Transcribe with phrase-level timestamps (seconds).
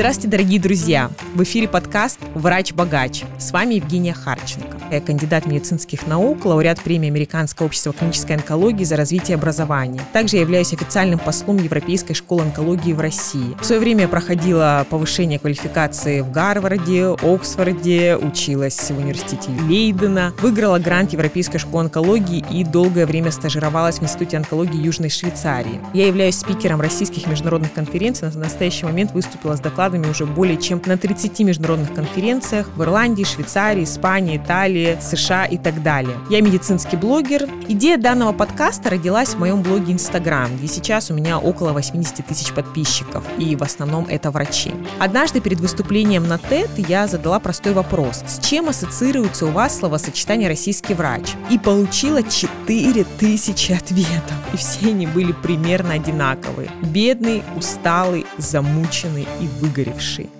[0.00, 1.10] Здравствуйте, дорогие друзья!
[1.34, 3.22] В эфире подкаст «Врач-богач».
[3.38, 4.78] С вами Евгения Харченко.
[4.90, 10.00] Я кандидат медицинских наук, лауреат премии Американского общества клинической онкологии за развитие образования.
[10.14, 13.54] Также я являюсь официальным послом Европейской школы онкологии в России.
[13.60, 20.78] В свое время я проходила повышение квалификации в Гарварде, Оксфорде, училась в университете Лейдена, выиграла
[20.78, 25.78] грант Европейской школы онкологии и долгое время стажировалась в Институте онкологии Южной Швейцарии.
[25.92, 28.28] Я являюсь спикером российских международных конференций.
[28.32, 29.60] На настоящий момент выступила с
[29.90, 35.58] докладами уже более чем на 30 международных конференциях в Ирландии, Швейцарии, Испании, Италии, США и
[35.58, 36.16] так далее.
[36.30, 37.48] Я медицинский блогер.
[37.68, 42.52] Идея данного подкаста родилась в моем блоге Instagram, где сейчас у меня около 80 тысяч
[42.52, 44.72] подписчиков, и в основном это врачи.
[44.98, 48.22] Однажды перед выступлением на TED я задала простой вопрос.
[48.26, 51.34] С чем ассоциируется у вас словосочетание «российский врач»?
[51.50, 54.34] И получила 4000 ответов.
[54.52, 56.70] И все они были примерно одинаковые.
[56.82, 59.79] Бедный, усталый, замученный и выгоревший.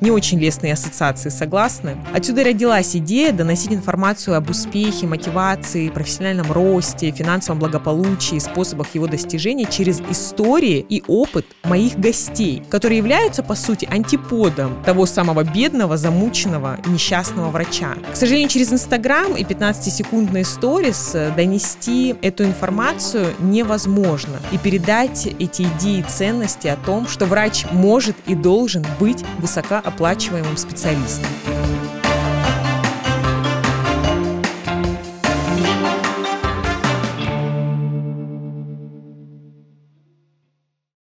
[0.01, 1.97] Не очень лестные ассоциации, согласны?
[2.13, 9.67] Отсюда родилась идея доносить информацию об успехе, мотивации, профессиональном росте, финансовом благополучии, способах его достижения
[9.67, 16.79] через истории и опыт моих гостей, которые являются, по сути, антиподом того самого бедного, замученного,
[16.87, 17.95] несчастного врача.
[18.13, 25.63] К сожалению, через Инстаграм и 15-секундные сторис э, донести эту информацию невозможно и передать эти
[25.63, 31.31] идеи и ценности о том, что врач может и должен быть высокооплачиваемым специалистом.